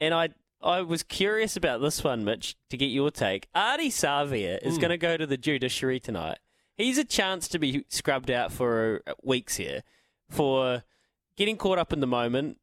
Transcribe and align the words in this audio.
And 0.00 0.14
I 0.14 0.30
I 0.62 0.80
was 0.80 1.02
curious 1.02 1.56
about 1.56 1.80
this 1.80 2.02
one, 2.02 2.24
Mitch, 2.24 2.56
to 2.70 2.76
get 2.76 2.86
your 2.86 3.10
take. 3.10 3.48
Ardie 3.54 3.88
Savea 3.88 4.58
is 4.62 4.74
hmm. 4.74 4.80
going 4.80 4.90
to 4.90 4.98
go 4.98 5.16
to 5.16 5.26
the 5.26 5.36
judiciary 5.36 6.00
tonight. 6.00 6.38
He's 6.76 6.98
a 6.98 7.04
chance 7.04 7.48
to 7.48 7.58
be 7.58 7.84
scrubbed 7.88 8.30
out 8.30 8.52
for 8.52 9.02
weeks 9.22 9.56
here 9.56 9.82
for 10.28 10.82
getting 11.36 11.56
caught 11.56 11.78
up 11.78 11.92
in 11.92 12.00
the 12.00 12.06
moment, 12.06 12.58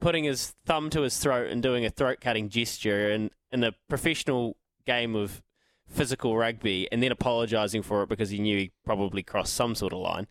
putting 0.00 0.24
his 0.24 0.54
thumb 0.64 0.90
to 0.90 1.02
his 1.02 1.18
throat 1.18 1.50
and 1.50 1.62
doing 1.62 1.84
a 1.84 1.90
throat 1.90 2.18
cutting 2.20 2.48
gesture 2.48 3.10
in, 3.10 3.30
in 3.50 3.64
a 3.64 3.72
professional 3.88 4.56
game 4.86 5.16
of 5.16 5.42
physical 5.88 6.36
rugby 6.36 6.88
and 6.90 7.02
then 7.02 7.12
apologising 7.12 7.82
for 7.82 8.02
it 8.02 8.08
because 8.08 8.30
he 8.30 8.38
knew 8.38 8.58
he 8.58 8.72
probably 8.84 9.22
crossed 9.22 9.54
some 9.54 9.74
sort 9.74 9.92
of 9.92 9.98
line. 10.00 10.26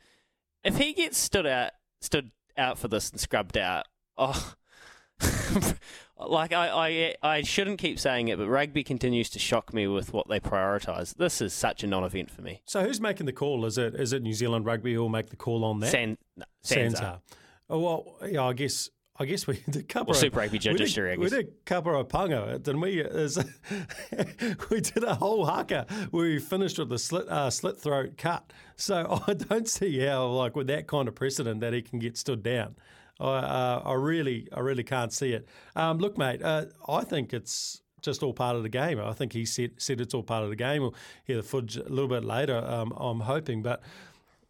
If 0.63 0.77
he 0.77 0.93
gets 0.93 1.17
stood 1.17 1.45
out 1.45 1.71
stood 1.99 2.31
out 2.57 2.77
for 2.77 2.87
this 2.87 3.09
and 3.11 3.19
scrubbed 3.19 3.57
out, 3.57 3.85
oh 4.17 4.53
like 6.29 6.53
I, 6.53 7.15
I 7.23 7.37
I 7.37 7.41
shouldn't 7.41 7.79
keep 7.79 7.99
saying 7.99 8.27
it, 8.27 8.37
but 8.37 8.47
rugby 8.47 8.83
continues 8.83 9.29
to 9.31 9.39
shock 9.39 9.73
me 9.73 9.87
with 9.87 10.13
what 10.13 10.27
they 10.27 10.39
prioritise. 10.39 11.15
This 11.15 11.41
is 11.41 11.53
such 11.53 11.83
a 11.83 11.87
non-event 11.87 12.29
for 12.31 12.41
me. 12.41 12.61
So 12.65 12.83
who's 12.83 12.99
making 13.01 13.25
the 13.25 13.33
call? 13.33 13.65
Is 13.65 13.77
it 13.77 13.95
is 13.95 14.13
it 14.13 14.21
New 14.21 14.33
Zealand 14.33 14.65
Rugby 14.65 14.93
who'll 14.93 15.09
make 15.09 15.29
the 15.29 15.35
call 15.35 15.63
on 15.65 15.79
that? 15.79 15.91
San, 15.91 16.17
no, 16.37 16.45
SANZAAR. 16.63 17.19
Oh, 17.69 17.79
well, 17.79 18.15
yeah, 18.29 18.43
I 18.43 18.53
guess 18.53 18.89
I 19.19 19.25
guess 19.25 19.45
we 19.47 19.61
did 19.69 19.87
cover 19.87 20.11
Or 20.11 20.13
Super 20.13 20.39
Rugby 20.39 20.53
we 20.53 20.59
did- 20.59 20.71
Judiciary, 20.77 21.17
We 21.17 21.25
guess. 21.25 21.31
did 21.39 21.65
Kapa 21.65 21.89
o 21.91 22.03
Pango, 22.03 22.57
didn't 22.57 22.81
we? 22.81 22.99
Is- 23.01 23.37
we 24.69 24.81
did 24.81 25.03
a 25.03 25.15
whole 25.15 25.45
haka 25.45 25.85
where 26.11 26.25
we 26.25 26.39
finished 26.39 26.79
with 26.79 26.91
a 26.91 26.99
slit 26.99 27.27
uh, 27.29 27.49
slit 27.49 27.79
throat 27.79 28.17
cut. 28.17 28.51
So 28.75 29.21
I 29.27 29.33
don't 29.33 29.67
see 29.67 29.99
how, 29.99 30.27
like, 30.27 30.55
with 30.55 30.67
that 30.67 30.87
kind 30.87 31.07
of 31.07 31.15
precedent, 31.15 31.61
that 31.61 31.73
he 31.73 31.81
can 31.81 31.99
get 31.99 32.17
stood 32.17 32.41
down. 32.43 32.75
I 33.21 33.37
uh, 33.37 33.81
I 33.85 33.93
really 33.93 34.47
I 34.53 34.59
really 34.59 34.83
can't 34.83 35.13
see 35.13 35.33
it. 35.33 35.47
Um, 35.75 35.99
look, 35.99 36.17
mate, 36.17 36.41
uh, 36.43 36.65
I 36.87 37.03
think 37.03 37.33
it's 37.33 37.81
just 38.01 38.23
all 38.23 38.33
part 38.33 38.55
of 38.55 38.63
the 38.63 38.69
game. 38.69 38.99
I 38.99 39.13
think 39.13 39.33
he 39.33 39.45
said 39.45 39.71
said 39.77 40.01
it's 40.01 40.13
all 40.13 40.23
part 40.23 40.43
of 40.43 40.49
the 40.49 40.55
game. 40.55 40.81
We'll 40.81 40.95
hear 41.25 41.37
the 41.37 41.43
footage 41.43 41.77
a 41.77 41.83
little 41.83 42.07
bit 42.07 42.23
later. 42.23 42.57
Um, 42.57 42.91
I'm 42.97 43.21
hoping, 43.21 43.61
but 43.61 43.81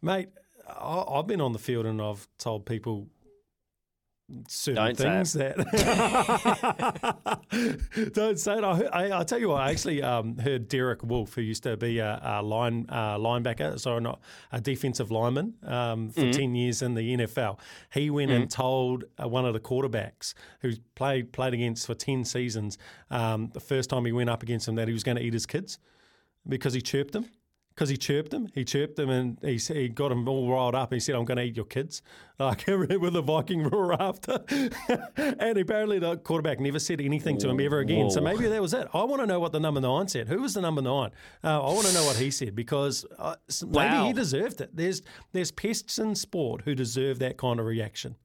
mate, 0.00 0.28
I, 0.68 1.04
I've 1.08 1.26
been 1.26 1.40
on 1.40 1.52
the 1.52 1.58
field 1.58 1.86
and 1.86 2.00
I've 2.00 2.26
told 2.38 2.66
people 2.66 3.08
certain 4.48 4.94
Don't 4.96 4.96
say 4.96 5.04
things 5.04 5.32
that 5.34 5.56
don't 8.12 8.38
say 8.38 8.58
it. 8.58 8.64
I, 8.64 8.80
I, 8.82 9.20
I 9.20 9.24
tell 9.24 9.38
you 9.38 9.50
what, 9.50 9.60
I 9.62 9.70
actually 9.70 10.02
um, 10.02 10.38
heard 10.38 10.68
Derek 10.68 11.02
Wolfe, 11.02 11.34
who 11.34 11.42
used 11.42 11.62
to 11.64 11.76
be 11.76 11.98
a, 11.98 12.20
a 12.22 12.42
line 12.42 12.86
uh, 12.88 13.16
linebacker, 13.16 13.78
sorry, 13.78 14.00
not 14.00 14.20
a 14.50 14.60
defensive 14.60 15.10
lineman 15.10 15.54
um, 15.64 16.10
for 16.10 16.32
ten 16.32 16.54
years 16.54 16.82
in 16.82 16.94
the 16.94 17.16
NFL. 17.16 17.58
He 17.92 18.10
went 18.10 18.30
and 18.30 18.50
told 18.50 19.04
uh, 19.22 19.28
one 19.28 19.44
of 19.44 19.52
the 19.52 19.60
quarterbacks 19.60 20.34
who 20.60 20.72
played 20.94 21.32
played 21.32 21.54
against 21.54 21.86
for 21.86 21.94
ten 21.94 22.24
seasons. 22.24 22.78
Um, 23.10 23.50
the 23.52 23.60
first 23.60 23.90
time 23.90 24.04
he 24.04 24.12
went 24.12 24.30
up 24.30 24.42
against 24.42 24.68
him, 24.68 24.76
that 24.76 24.88
he 24.88 24.94
was 24.94 25.02
going 25.02 25.16
to 25.16 25.22
eat 25.22 25.32
his 25.32 25.46
kids 25.46 25.78
because 26.48 26.74
he 26.74 26.80
chirped 26.80 27.12
them. 27.12 27.26
Because 27.74 27.88
he 27.88 27.96
chirped 27.96 28.30
them, 28.32 28.48
he 28.54 28.64
chirped 28.64 28.96
them, 28.96 29.08
and 29.08 29.38
he 29.42 29.56
he 29.56 29.88
got 29.88 30.10
them 30.10 30.28
all 30.28 30.50
riled 30.50 30.74
up. 30.74 30.92
And 30.92 30.96
he 30.96 31.00
said, 31.00 31.14
"I'm 31.14 31.24
going 31.24 31.38
to 31.38 31.44
eat 31.44 31.56
your 31.56 31.64
kids." 31.66 32.02
Like 32.38 32.64
with 32.66 33.12
the 33.12 33.22
Viking 33.22 33.62
roar 33.62 33.92
after, 34.02 34.40
and 35.16 35.56
apparently 35.58 36.00
the 36.00 36.16
quarterback 36.16 36.58
never 36.58 36.80
said 36.80 37.00
anything 37.00 37.38
to 37.38 37.48
him 37.48 37.60
ever 37.60 37.78
again. 37.78 38.10
So 38.10 38.20
maybe 38.20 38.48
that 38.48 38.60
was 38.60 38.74
it. 38.74 38.88
I 38.92 39.04
want 39.04 39.20
to 39.22 39.26
know 39.26 39.38
what 39.38 39.52
the 39.52 39.60
number 39.60 39.80
nine 39.80 40.08
said. 40.08 40.26
Who 40.28 40.40
was 40.40 40.54
the 40.54 40.60
number 40.60 40.82
nine? 40.82 41.10
Uh, 41.44 41.60
I 41.62 41.72
want 41.72 41.86
to 41.86 41.94
know 41.94 42.04
what 42.04 42.16
he 42.16 42.32
said 42.32 42.56
because 42.56 43.04
uh, 43.16 43.36
s- 43.48 43.62
maybe 43.62 43.76
Wow. 43.94 44.06
he 44.06 44.12
deserved 44.12 44.60
it. 44.60 44.70
There's 44.74 45.02
there's 45.32 45.52
pests 45.52 45.98
in 46.00 46.16
sport 46.16 46.62
who 46.64 46.74
deserve 46.74 47.20
that 47.20 47.36
kind 47.36 47.60
of 47.60 47.66
reaction. 47.66 48.16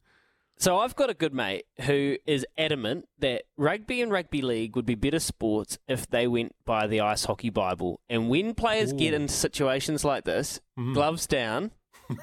So 0.59 0.79
I've 0.79 0.95
got 0.95 1.09
a 1.09 1.13
good 1.13 1.33
mate 1.35 1.65
who 1.81 2.17
is 2.25 2.45
adamant 2.57 3.07
that 3.19 3.43
rugby 3.57 4.01
and 4.01 4.11
rugby 4.11 4.41
league 4.41 4.75
would 4.75 4.87
be 4.87 4.95
better 4.95 5.19
sports 5.19 5.77
if 5.87 6.09
they 6.09 6.27
went 6.27 6.55
by 6.65 6.87
the 6.87 6.99
ice 6.99 7.25
hockey 7.25 7.51
Bible. 7.51 7.99
And 8.09 8.27
when 8.27 8.55
players 8.55 8.91
get 8.91 9.13
into 9.13 9.31
situations 9.33 10.03
like 10.03 10.23
this, 10.25 10.59
gloves 10.75 11.27
down, 11.27 11.71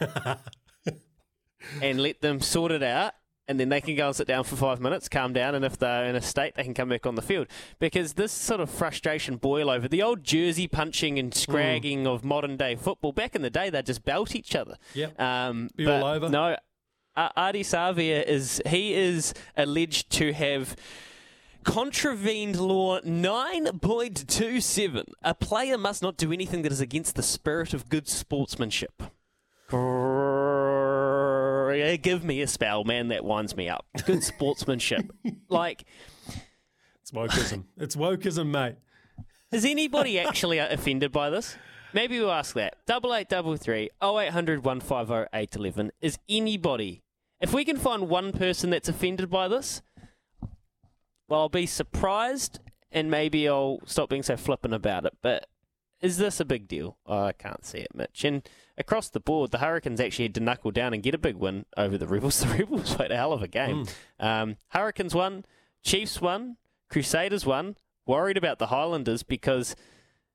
and 1.83 2.01
let 2.01 2.21
them 2.21 2.41
sort 2.41 2.73
it 2.73 2.83
out. 2.83 3.15
And 3.47 3.61
then 3.61 3.69
they 3.69 3.83
can 3.83 3.95
go 3.95 4.07
and 4.07 4.17
sit 4.17 4.27
down 4.27 4.45
for 4.45 4.57
five 4.57 4.81
minutes, 4.81 5.07
calm 5.07 5.35
down, 5.35 5.55
and 5.55 5.67
if 5.67 5.77
they're 5.77 6.07
in 6.07 6.17
a 6.17 6.23
state, 6.23 6.55
they 6.55 6.63
can 6.65 6.73
come 6.73 6.89
back 6.89 7.05
on 7.05 7.15
the 7.15 7.21
field. 7.21 7.47
Because 7.79 8.15
this 8.15 8.33
sort 8.33 8.59
of 8.59 8.71
frustration 8.71 9.37
boil 9.37 9.69
over 9.69 9.87
the 9.87 10.03
old 10.03 10.25
jersey 10.25 10.67
punching 10.67 11.19
and 11.19 11.35
scragging 11.35 12.07
of 12.07 12.25
modern 12.25 12.57
day 12.57 12.75
football. 12.75 13.13
Back 13.13 13.37
in 13.37 13.43
the 13.43 13.51
day, 13.51 13.69
they'd 13.69 13.85
just 13.85 14.03
belt 14.03 14.35
each 14.35 14.57
other. 14.57 14.79
Yep. 14.95 15.21
Um, 15.21 15.69
all 15.79 16.05
over. 16.05 16.31
No, 16.31 16.57
uh, 17.17 17.29
Ardie 17.37 17.61
Savea 17.61 18.25
is 18.25 18.61
he 18.67 18.95
is 18.95 19.35
alleged 19.57 20.11
to 20.13 20.33
have 20.33 20.77
contravened 21.65 22.59
law 22.61 23.01
9.27. 23.01 25.05
A 25.23 25.35
player 25.35 25.79
must 25.79 26.03
not 26.03 26.17
do 26.17 26.33
anything 26.33 26.63
that 26.63 26.73
is 26.73 26.81
against 26.81 27.15
the 27.17 27.23
spirit 27.23 27.73
of 27.73 27.89
good 27.89 28.09
sportsmanship. 28.09 29.03
Give 32.03 32.25
me 32.25 32.43
a 32.43 32.47
spell, 32.47 32.85
man. 32.85 33.09
That 33.09 33.25
winds 33.25 33.57
me 33.57 33.69
up. 33.69 33.87
Good 34.05 34.23
sportsmanship. 34.25 35.11
like, 35.49 35.85
It's 37.03 37.11
wokeism. 37.13 37.65
it's 37.77 37.97
wokeism, 37.97 38.49
mate. 38.51 38.77
is 39.53 39.65
anybody 39.65 40.19
actually 40.19 40.59
offended 40.59 41.13
by 41.13 41.31
this? 41.31 41.57
Maybe 41.93 42.19
we'll 42.19 42.33
ask 42.33 42.55
that. 42.57 42.75
Double 42.87 43.15
eight 43.15 43.29
double 43.29 43.57
three 43.57 43.91
oh 44.01 44.19
eight 44.19 44.33
hundred 44.33 44.65
one 44.65 44.81
five 44.81 45.13
oh 45.13 45.27
eight 45.33 45.55
eleven. 45.55 45.93
Is 46.01 46.19
anybody? 46.29 47.04
If 47.41 47.53
we 47.53 47.65
can 47.65 47.77
find 47.77 48.09
one 48.09 48.33
person 48.33 48.71
that's 48.71 48.89
offended 48.89 49.31
by 49.31 49.49
this, 49.49 49.83
well, 51.29 51.41
I'll 51.41 51.49
be 51.49 51.67
surprised, 51.67 52.61
and 52.93 53.11
maybe 53.11 53.49
I'll 53.49 53.81
stop 53.87 54.09
being 54.09 54.23
so 54.23 54.37
flippant 54.37 54.75
about 54.75 55.05
it. 55.05 55.15
But 55.23 55.47
is 56.01 56.19
this 56.19 56.41
a 56.41 56.45
big 56.45 56.69
deal? 56.69 56.99
I 57.07 57.33
can't 57.33 57.65
see 57.65 57.79
it, 57.79 57.95
Mitch. 57.95 58.25
And 58.25 58.49
across 58.77 59.09
the 59.09 59.21
board, 59.21 59.51
the 59.51 59.59
Hurricanes 59.59 60.01
actually 60.01 60.27
had 60.27 60.35
to 60.35 60.41
knuckle 60.41 60.71
down 60.71 60.93
and 60.93 61.03
get 61.03 61.15
a 61.15 61.19
big 61.19 61.37
win 61.37 61.65
over 61.77 61.97
the 61.99 62.07
Rebels. 62.07 62.41
The 62.45 62.55
Rebels 62.59 62.95
played 62.95 63.11
a 63.11 63.17
hell 63.17 63.33
of 63.33 63.43
a 63.43 63.49
game. 63.49 63.87
Um, 64.21 64.57
Hurricanes 64.69 65.15
won, 65.15 65.45
Chiefs 65.83 66.21
won, 66.21 66.57
Crusaders 66.91 67.47
won. 67.47 67.77
Worried 68.07 68.37
about 68.37 68.59
the 68.59 68.67
Highlanders 68.67 69.23
because 69.23 69.75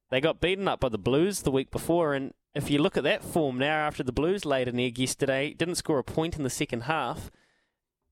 they 0.10 0.22
got 0.22 0.42
beaten 0.42 0.68
up 0.68 0.80
by 0.80 0.90
the 0.90 0.98
Blues 0.98 1.42
the 1.42 1.52
week 1.52 1.72
before, 1.72 2.14
and 2.14 2.34
if 2.56 2.70
you 2.70 2.82
look 2.82 2.98
at 2.98 3.04
that 3.04 3.24
form 3.24 3.58
now 3.58 3.88
after 3.88 4.04
the 4.04 4.12
Blues 4.12 4.46
laid 4.46 4.68
an 4.68 4.80
egg 4.80 4.98
yesterday, 4.98 5.54
didn't 5.54 5.76
score 5.76 6.00
a 6.00 6.04
point 6.04 6.38
in 6.38 6.44
the 6.44 6.50
second 6.50 6.82
half. 6.82 7.30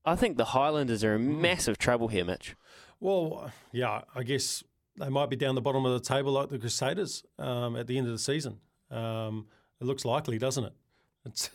I 0.04 0.16
think 0.16 0.36
the 0.36 0.46
Highlanders 0.46 1.04
are 1.04 1.16
in 1.16 1.40
massive 1.40 1.76
trouble 1.76 2.08
here, 2.08 2.24
Mitch. 2.24 2.56
Well, 3.00 3.50
yeah, 3.72 4.02
I 4.14 4.22
guess 4.22 4.64
they 4.98 5.08
might 5.08 5.30
be 5.30 5.36
down 5.36 5.54
the 5.54 5.60
bottom 5.60 5.84
of 5.84 5.92
the 5.92 6.06
table 6.06 6.32
like 6.32 6.48
the 6.48 6.58
Crusaders 6.58 7.24
um, 7.38 7.76
at 7.76 7.86
the 7.86 7.98
end 7.98 8.06
of 8.06 8.12
the 8.12 8.18
season. 8.18 8.60
Um, 8.90 9.46
it 9.80 9.84
looks 9.84 10.04
likely, 10.04 10.38
doesn't 10.38 10.64
it? 10.64 10.72
It's 11.26 11.50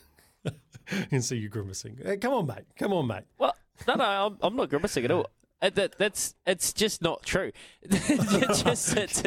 can 1.09 1.21
see 1.21 1.37
you 1.37 1.49
grimacing. 1.49 1.99
Hey, 2.03 2.17
come 2.17 2.33
on, 2.33 2.47
mate. 2.47 2.65
Come 2.77 2.93
on, 2.93 3.07
mate. 3.07 3.23
Well, 3.37 3.55
no, 3.87 3.95
no, 3.95 4.03
I'm, 4.03 4.37
I'm 4.41 4.55
not 4.55 4.69
grimacing 4.69 5.05
at 5.05 5.11
all. 5.11 5.27
Uh, 5.63 5.69
That, 5.69 5.97
that's 5.97 6.35
it's 6.45 6.73
just 6.73 7.01
not 7.01 7.23
true. 7.23 7.51
Just 7.89 8.97
it's, 8.97 9.23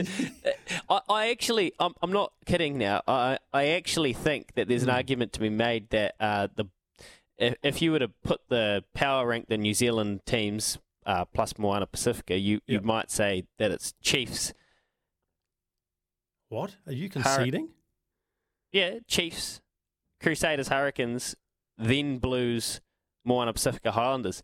I, 0.88 1.00
I 1.08 1.30
actually 1.30 1.72
I'm, 1.80 1.94
I'm 2.02 2.12
not 2.12 2.32
kidding 2.44 2.76
now. 2.78 3.02
I 3.08 3.38
I 3.52 3.68
actually 3.68 4.12
think 4.12 4.54
that 4.54 4.68
there's 4.68 4.82
an 4.82 4.90
argument 4.90 5.32
to 5.32 5.40
be 5.40 5.48
made 5.48 5.88
that 5.90 6.14
uh, 6.20 6.48
the 6.54 6.66
if, 7.38 7.54
if 7.62 7.82
you 7.82 7.92
were 7.92 7.98
to 8.00 8.08
put 8.08 8.42
the 8.48 8.84
power 8.94 9.26
rank 9.26 9.48
the 9.48 9.56
New 9.56 9.72
Zealand 9.74 10.26
teams 10.26 10.78
uh, 11.06 11.24
plus 11.24 11.56
Moana 11.58 11.86
Pacifica, 11.86 12.36
you, 12.38 12.60
you 12.66 12.74
Yep. 12.74 12.82
might 12.84 13.10
say 13.10 13.44
that 13.58 13.70
it's 13.70 13.94
Chiefs. 14.02 14.52
What 16.48 16.76
are 16.86 16.92
you 16.92 17.08
conceding? 17.08 17.70
Yeah, 18.72 18.98
Chiefs, 19.08 19.60
Crusaders, 20.22 20.68
Hurricanes, 20.68 21.34
then 21.78 22.18
Blues, 22.18 22.80
Moana 23.24 23.52
Pacifica, 23.52 23.92
Highlanders. 23.92 24.42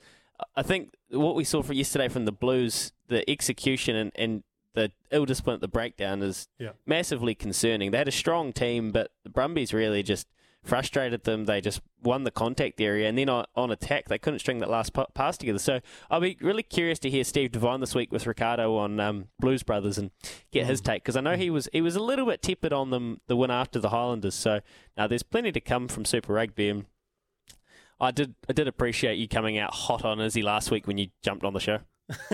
I- 0.57 0.63
think 0.63 0.95
what 1.11 1.35
we 1.35 1.45
saw 1.45 1.63
from 1.63 1.77
yesterday 1.77 2.09
from 2.09 2.25
the 2.25 2.33
Blues, 2.33 2.93
the 3.09 3.29
execution 3.31 3.97
and, 3.97 4.13
and 4.15 4.43
the 4.75 4.91
ill 5.11 5.27
discipline 5.27 5.55
at 5.55 5.61
the 5.61 5.69
breakdown 5.69 6.23
is 6.23 6.49
Yeah. 6.59 6.71
massively 6.87 7.35
concerning. 7.35 7.91
They 7.91 7.99
had 7.99 8.09
a 8.09 8.13
strong 8.13 8.53
team, 8.53 8.91
but 8.93 9.11
the 9.23 9.29
Brumbies 9.31 9.75
really 9.75 10.03
just 10.03 10.27
frustrated 10.65 11.25
them. 11.25 11.45
They 11.47 11.61
just 11.61 11.81
won 12.03 12.23
the 12.25 12.31
contact 12.31 12.81
area, 12.81 13.09
and 13.09 13.19
then 13.19 13.29
on, 13.29 13.45
on 13.57 13.71
attack, 13.73 14.07
they 14.09 14.17
couldn't 14.19 14.39
string 14.39 14.61
that 14.61 14.71
last 14.71 14.93
pa- 14.93 15.07
pass 15.13 15.37
together. 15.37 15.59
So 15.59 15.81
I'll 16.11 16.21
be 16.21 16.39
really 16.41 16.63
curious 16.63 16.99
to 17.01 17.11
hear 17.11 17.25
Steve 17.25 17.51
Devine 17.53 17.81
this 17.81 17.95
week 17.95 18.13
with 18.13 18.27
Ricardo 18.27 18.77
on 18.77 18.99
um, 19.01 19.29
Blues 19.41 19.63
Brothers 19.65 19.99
and 19.99 20.11
get 20.53 20.67
his 20.67 20.81
take 20.81 21.03
because 21.03 21.17
I 21.17 21.21
know 21.21 21.37
he 21.37 21.51
was 21.51 21.69
he 21.73 21.81
was 21.81 21.97
a 21.97 22.03
little 22.03 22.27
bit 22.27 22.43
tepid 22.43 22.73
on 22.73 22.91
them 22.91 23.21
the 23.27 23.37
win 23.37 23.51
after 23.51 23.79
the 23.81 23.89
Highlanders. 23.91 24.35
So 24.37 24.61
now 24.97 25.07
there's 25.09 25.25
plenty 25.25 25.51
to 25.53 25.61
come 25.61 25.89
from 25.89 26.05
Super 26.05 26.33
Rugby, 26.35 26.69
and 26.69 26.85
I 28.03 28.11
did 28.11 28.35
I 28.49 28.53
did 28.53 28.67
appreciate 28.67 29.15
you 29.19 29.29
coming 29.29 29.59
out 29.59 29.73
hot 29.73 30.05
on 30.05 30.21
Izzy 30.21 30.43
last 30.43 30.73
week 30.73 30.89
when 30.89 30.99
you 30.99 31.07
jumped 31.23 31.45
on 31.45 31.55
the 31.55 31.61
show. 31.61 31.79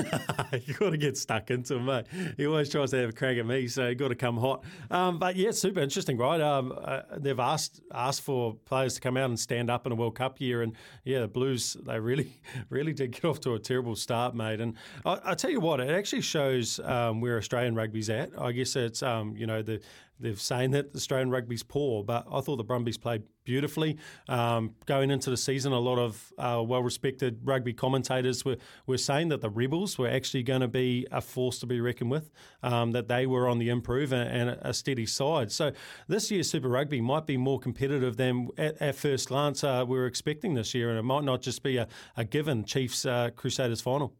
you 0.66 0.74
got 0.74 0.90
to 0.90 0.96
get 0.96 1.16
stuck 1.16 1.50
into 1.50 1.76
him, 1.76 1.84
mate. 1.84 2.06
He 2.36 2.46
always 2.46 2.70
tries 2.70 2.90
to 2.90 2.96
have 2.96 3.10
a 3.10 3.12
crack 3.12 3.36
at 3.36 3.46
me, 3.46 3.68
so 3.68 3.88
you 3.88 3.94
got 3.94 4.08
to 4.08 4.14
come 4.14 4.38
hot. 4.38 4.64
Um, 4.90 5.18
but 5.18 5.36
yeah, 5.36 5.50
super 5.50 5.80
interesting, 5.80 6.16
right? 6.16 6.40
Um, 6.40 6.72
uh, 6.82 7.02
they've 7.18 7.38
asked 7.38 7.82
asked 7.92 8.22
for 8.22 8.54
players 8.64 8.94
to 8.94 9.00
come 9.00 9.18
out 9.18 9.28
and 9.28 9.38
stand 9.38 9.70
up 9.70 9.84
in 9.84 9.92
a 9.92 9.94
World 9.94 10.16
Cup 10.16 10.40
year, 10.40 10.62
and 10.62 10.72
yeah, 11.04 11.20
the 11.20 11.28
Blues 11.28 11.76
they 11.86 12.00
really 12.00 12.40
really 12.70 12.94
did 12.94 13.12
get 13.12 13.26
off 13.26 13.40
to 13.40 13.54
a 13.54 13.58
terrible 13.58 13.94
start, 13.94 14.34
mate. 14.34 14.60
And 14.60 14.74
I, 15.04 15.20
I 15.22 15.34
tell 15.34 15.50
you 15.50 15.60
what, 15.60 15.80
it 15.80 15.90
actually 15.90 16.22
shows 16.22 16.80
um, 16.80 17.20
where 17.20 17.36
Australian 17.36 17.74
rugby's 17.74 18.08
at. 18.08 18.30
I 18.38 18.52
guess 18.52 18.74
it's 18.74 19.02
um, 19.02 19.36
you 19.36 19.46
know 19.46 19.62
the 19.62 19.80
they're 20.20 20.36
saying 20.36 20.72
that 20.72 20.94
Australian 20.94 21.30
rugby's 21.30 21.62
poor, 21.62 22.02
but 22.02 22.26
I 22.30 22.40
thought 22.40 22.56
the 22.56 22.64
Brumbies 22.64 22.98
played 22.98 23.22
beautifully. 23.44 23.96
Um, 24.28 24.74
going 24.84 25.10
into 25.10 25.30
the 25.30 25.36
season, 25.36 25.72
a 25.72 25.78
lot 25.78 25.98
of 25.98 26.32
uh, 26.38 26.62
well 26.66 26.82
respected 26.82 27.40
rugby 27.44 27.72
commentators 27.72 28.44
were, 28.44 28.56
were 28.86 28.98
saying 28.98 29.28
that 29.28 29.40
the 29.40 29.48
Rebels 29.48 29.96
were 29.96 30.08
actually 30.08 30.42
going 30.42 30.60
to 30.60 30.68
be 30.68 31.06
a 31.10 31.20
force 31.20 31.58
to 31.60 31.66
be 31.66 31.80
reckoned 31.80 32.10
with, 32.10 32.30
um, 32.62 32.92
that 32.92 33.08
they 33.08 33.26
were 33.26 33.48
on 33.48 33.58
the 33.58 33.70
improve 33.70 34.12
and, 34.12 34.28
and 34.28 34.58
a 34.62 34.74
steady 34.74 35.06
side. 35.06 35.50
So 35.50 35.72
this 36.08 36.30
year's 36.30 36.50
Super 36.50 36.68
Rugby 36.68 37.00
might 37.00 37.26
be 37.26 37.36
more 37.36 37.58
competitive 37.58 38.16
than 38.16 38.48
at, 38.58 38.80
at 38.82 38.96
first 38.96 39.28
glance 39.28 39.64
uh, 39.64 39.84
we 39.86 39.96
were 39.96 40.06
expecting 40.06 40.54
this 40.54 40.74
year, 40.74 40.90
and 40.90 40.98
it 40.98 41.04
might 41.04 41.24
not 41.24 41.40
just 41.40 41.62
be 41.62 41.76
a, 41.76 41.88
a 42.16 42.24
given 42.24 42.64
Chiefs 42.64 43.06
uh, 43.06 43.30
Crusaders 43.34 43.80
final. 43.80 44.14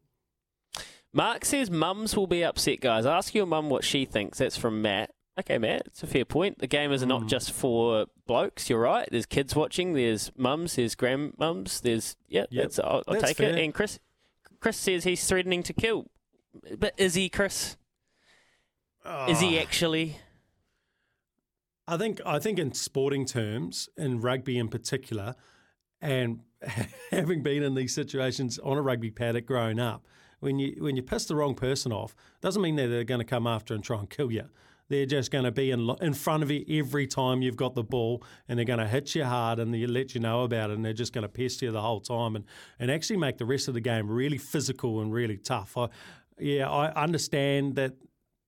Mark 1.12 1.44
says 1.44 1.71
mums 1.71 2.17
will 2.17 2.27
be 2.27 2.44
upset, 2.44 2.81
guys. 2.81 3.06
Ask 3.06 3.35
your 3.35 3.47
mum 3.47 3.71
what 3.71 3.83
she 3.85 4.05
thinks. 4.05 4.39
That's 4.39 4.56
from 4.56 4.83
Matt. 4.83 5.11
Okay, 5.38 5.58
Matt, 5.58 5.82
it's 5.87 6.02
a 6.02 6.06
fair 6.06 6.25
point. 6.25 6.58
The 6.58 6.67
gamers 6.67 7.02
are 7.02 7.06
not 7.06 7.23
hmm. 7.23 7.29
just 7.29 7.52
for 7.52 8.06
blokes. 8.26 8.69
You're 8.69 8.81
right. 8.81 9.08
There's 9.11 9.26
kids 9.26 9.55
watching. 9.55 9.93
There's 9.93 10.32
mums. 10.37 10.75
There's 10.75 10.96
grandmums. 10.96 11.81
There's 11.81 12.17
yeah. 12.29 12.46
Yep. 12.50 12.62
That's, 12.62 12.79
I'll, 12.81 13.02
I'll 13.06 13.14
That's 13.14 13.29
take 13.29 13.37
fair. 13.37 13.50
it. 13.56 13.64
And 13.64 13.73
Chris, 13.73 14.00
Chris 14.61 14.76
says 14.76 15.05
he's 15.05 15.25
threatening 15.26 15.62
to 15.62 15.73
kill. 15.73 16.06
But 16.76 16.94
is 16.96 17.14
he, 17.14 17.29
Chris? 17.29 17.76
Is 19.29 19.40
he 19.40 19.58
ah. 19.58 19.62
actually? 19.62 20.17
I 21.87 21.96
think 21.96 22.20
I 22.26 22.38
think 22.38 22.58
in 22.58 22.75
sporting 22.75 23.25
terms, 23.25 23.88
in 23.96 24.20
rugby 24.20 24.58
in 24.58 24.69
particular, 24.69 25.37
and 26.00 26.41
having 27.11 27.43
been 27.43 27.62
in 27.62 27.75
these 27.75 27.94
situations 27.94 28.58
on 28.58 28.76
a 28.76 28.82
rugby 28.82 29.11
paddock 29.11 29.46
growing 29.46 29.79
up, 29.79 30.05
when 30.41 30.58
you 30.58 30.76
when 30.81 30.96
you 30.96 31.02
piss 31.02 31.26
the 31.26 31.37
wrong 31.37 31.55
person 31.55 31.93
off, 31.93 32.14
doesn't 32.41 32.61
mean 32.61 32.76
that 32.76 32.88
they're 32.88 33.05
going 33.05 33.20
to 33.20 33.25
come 33.25 33.46
after 33.46 33.73
and 33.73 33.84
try 33.84 33.99
and 33.99 34.11
kill 34.11 34.32
you. 34.32 34.49
They're 34.88 35.06
just 35.06 35.31
going 35.31 35.44
to 35.44 35.50
be 35.52 35.70
in 35.70 35.90
in 36.00 36.14
front 36.14 36.43
of 36.43 36.50
you 36.50 36.64
every 36.69 37.06
time 37.06 37.43
you've 37.43 37.56
got 37.56 37.75
the 37.75 37.82
ball, 37.82 38.23
and 38.49 38.58
they're 38.58 38.64
going 38.64 38.79
to 38.79 38.88
hit 38.88 39.14
you 39.14 39.25
hard, 39.25 39.58
and 39.58 39.73
they 39.73 39.87
let 39.87 40.14
you 40.14 40.20
know 40.20 40.43
about 40.43 40.70
it, 40.70 40.75
and 40.75 40.85
they're 40.85 40.93
just 40.93 41.12
going 41.12 41.23
to 41.23 41.29
pest 41.29 41.62
you 41.62 41.70
the 41.70 41.82
whole 41.82 42.00
time, 42.00 42.37
and 42.37 42.44
and 42.79 42.90
actually 42.90 43.19
make 43.19 43.38
the 43.38 43.44
rest 43.44 43.69
of 43.69 43.75
the 43.75 43.81
game 43.81 44.11
really 44.11 44.38
physical 44.38 45.00
and 45.00 45.12
really 45.12 45.37
tough. 45.37 45.76
I, 45.76 45.88
yeah, 46.38 46.70
I 46.70 46.93
understand 47.02 47.75
that 47.76 47.94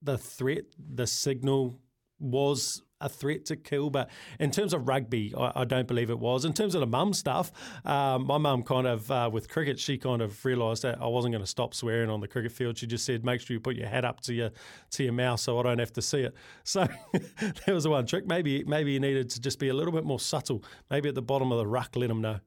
the 0.02 0.16
threat, 0.16 0.64
the 0.78 1.06
signal 1.06 1.78
was 2.18 2.82
a 3.00 3.08
threat 3.08 3.44
to 3.46 3.56
kill. 3.56 3.90
But 3.90 4.10
in 4.38 4.50
terms 4.50 4.72
of 4.72 4.88
rugby, 4.88 5.34
I, 5.36 5.52
I 5.56 5.64
don't 5.64 5.88
believe 5.88 6.10
it 6.10 6.18
was. 6.18 6.44
In 6.44 6.52
terms 6.52 6.74
of 6.74 6.80
the 6.80 6.86
mum 6.86 7.12
stuff, 7.12 7.52
um, 7.84 8.26
my 8.26 8.38
mum 8.38 8.62
kind 8.62 8.86
of, 8.86 9.10
uh, 9.10 9.30
with 9.32 9.48
cricket, 9.48 9.78
she 9.78 9.98
kind 9.98 10.22
of 10.22 10.44
realised 10.44 10.82
that 10.82 11.00
I 11.00 11.06
wasn't 11.06 11.32
going 11.32 11.44
to 11.44 11.50
stop 11.50 11.74
swearing 11.74 12.10
on 12.10 12.20
the 12.20 12.28
cricket 12.28 12.52
field. 12.52 12.78
She 12.78 12.86
just 12.86 13.04
said, 13.04 13.24
make 13.24 13.40
sure 13.40 13.54
you 13.54 13.60
put 13.60 13.76
your 13.76 13.88
hat 13.88 14.04
up 14.04 14.20
to 14.22 14.34
your 14.34 14.50
to 14.90 15.04
your 15.04 15.12
mouth 15.12 15.40
so 15.40 15.58
I 15.58 15.62
don't 15.62 15.78
have 15.78 15.92
to 15.94 16.02
see 16.02 16.20
it. 16.20 16.34
So 16.64 16.86
that 17.12 17.66
was 17.66 17.84
the 17.84 17.90
one 17.90 18.06
trick. 18.06 18.26
Maybe 18.26 18.62
maybe 18.64 18.92
you 18.92 19.00
needed 19.00 19.30
to 19.30 19.40
just 19.40 19.58
be 19.58 19.68
a 19.68 19.74
little 19.74 19.92
bit 19.92 20.04
more 20.04 20.20
subtle. 20.20 20.62
Maybe 20.88 21.08
at 21.08 21.14
the 21.14 21.22
bottom 21.22 21.50
of 21.50 21.58
the 21.58 21.66
ruck, 21.66 21.96
let 21.96 22.08
them 22.08 22.20
know. 22.20 22.38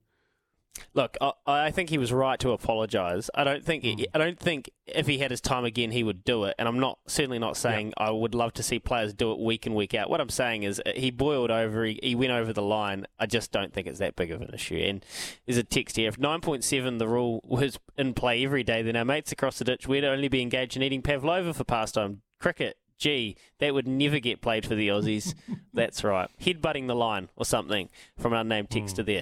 Look, 0.94 1.18
I, 1.22 1.34
I 1.46 1.72
think 1.72 1.90
he 1.90 1.98
was 1.98 2.12
right 2.12 2.40
to 2.40 2.52
apologise. 2.52 3.30
I 3.36 3.44
don't 3.44 3.64
think 3.64 3.84
Mm. 3.84 4.06
I 4.14 4.18
don't 4.18 4.40
think 4.40 4.70
if 4.88 5.08
he 5.08 5.18
had 5.18 5.30
his 5.32 5.42
time 5.42 5.66
again 5.66 5.92
he 5.92 6.04
would 6.04 6.24
do 6.24 6.46
it. 6.46 6.56
And 6.58 6.68
I'm 6.68 6.80
not 6.80 7.00
certainly 7.08 7.40
not 7.40 7.58
saying 7.58 7.94
I 7.98 8.12
would 8.12 8.34
love 8.34 8.54
to 8.54 8.64
see 8.64 8.80
players 8.80 9.14
do 9.14 9.32
it 9.32 9.40
week 9.40 9.68
in 9.68 9.74
week 9.74 9.94
out. 9.94 10.10
What 10.10 10.22
I'm 10.22 10.30
saying 10.30 10.64
is 10.64 10.82
uh, 10.86 10.92
he 10.96 11.12
boiled 11.12 11.52
over. 11.52 11.84
He, 11.86 12.00
he 12.02 12.16
went 12.16 12.32
over 12.32 12.54
the 12.54 12.62
line. 12.62 13.06
I 13.20 13.26
just 13.26 13.52
don't 13.52 13.74
think 13.74 13.88
it's 13.88 14.00
that 14.00 14.16
big 14.16 14.32
of 14.32 14.42
an 14.42 14.54
issue. 14.54 14.78
And 14.78 15.06
there's 15.46 15.58
a 15.58 15.64
text 15.64 15.98
here. 15.98 16.08
If 16.08 16.18
9.7 16.18 17.00
the 17.00 17.08
rule 17.08 17.42
was 17.44 17.78
in 17.98 18.14
play 18.14 18.44
every 18.44 18.64
day, 18.64 18.82
then 18.82 18.96
our 18.96 19.06
mates 19.06 19.32
across 19.32 19.58
the 19.58 19.66
ditch 19.66 19.88
we'd 19.88 20.06
only 20.06 20.28
be 20.28 20.42
engaged 20.42 20.76
in 20.78 20.84
eating 20.84 21.02
pavlova 21.02 21.54
for 21.54 21.64
pastime. 21.64 22.22
Cricket. 22.40 22.78
Gee, 22.98 23.36
that 23.60 23.74
would 23.74 23.88
never 23.88 24.20
get 24.20 24.40
played 24.40 24.66
for 24.66 24.76
the 24.76 24.88
Aussies. 24.88 25.34
That's 25.74 26.04
right. 26.04 26.30
Headbutting 26.42 26.88
the 26.88 26.96
line 26.96 27.28
or 27.36 27.44
something 27.44 27.90
from 28.18 28.32
an 28.34 28.40
unnamed 28.40 28.70
texter 28.70 29.06
there. 29.06 29.22